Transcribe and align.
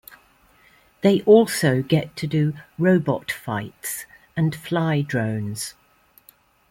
They 1.01 1.21
also 1.27 1.83
get 1.83 2.15
to 2.15 2.25
do 2.25 2.55
"robot 2.79 3.29
fights" 3.31 4.07
and 4.35 4.55
fly 4.55 5.01
drones. 5.03 5.75